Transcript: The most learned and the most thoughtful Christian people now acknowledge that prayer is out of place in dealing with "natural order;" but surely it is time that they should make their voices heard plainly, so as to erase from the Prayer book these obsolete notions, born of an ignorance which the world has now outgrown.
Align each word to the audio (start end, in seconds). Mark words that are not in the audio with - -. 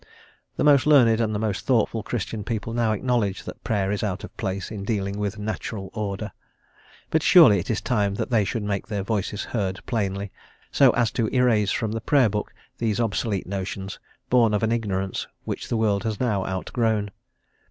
The 0.55 0.63
most 0.63 0.87
learned 0.87 1.21
and 1.21 1.35
the 1.35 1.37
most 1.37 1.67
thoughtful 1.67 2.01
Christian 2.01 2.43
people 2.43 2.73
now 2.73 2.91
acknowledge 2.91 3.43
that 3.43 3.63
prayer 3.63 3.91
is 3.91 4.01
out 4.01 4.23
of 4.23 4.35
place 4.35 4.71
in 4.71 4.83
dealing 4.83 5.19
with 5.19 5.37
"natural 5.37 5.91
order;" 5.93 6.31
but 7.11 7.21
surely 7.21 7.59
it 7.59 7.69
is 7.69 7.81
time 7.81 8.15
that 8.15 8.31
they 8.31 8.43
should 8.43 8.63
make 8.63 8.87
their 8.87 9.03
voices 9.03 9.43
heard 9.43 9.79
plainly, 9.85 10.31
so 10.71 10.89
as 10.95 11.11
to 11.11 11.27
erase 11.27 11.69
from 11.69 11.91
the 11.91 12.01
Prayer 12.01 12.29
book 12.29 12.51
these 12.79 12.99
obsolete 12.99 13.45
notions, 13.45 13.99
born 14.27 14.55
of 14.55 14.63
an 14.63 14.71
ignorance 14.71 15.27
which 15.43 15.69
the 15.69 15.77
world 15.77 16.03
has 16.03 16.19
now 16.19 16.43
outgrown. 16.47 17.11